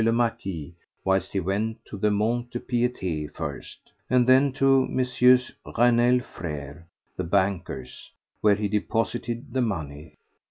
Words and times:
le 0.03 0.11
Marquis 0.11 0.73
whilst 1.05 1.31
he 1.31 1.39
went 1.39 1.77
to 1.85 1.95
the 1.95 2.09
Mont 2.09 2.49
de 2.49 2.59
Piété 2.59 3.31
first, 3.35 3.91
and 4.09 4.25
then 4.25 4.51
to 4.51 4.87
MM. 4.89 5.51
Raynal 5.77 6.21
Frères, 6.23 6.85
the 7.15 7.23
bankers 7.23 8.09
where 8.41 8.55
he 8.55 8.67
deposited 8.67 9.53
the 9.53 9.61
money. 9.61 10.17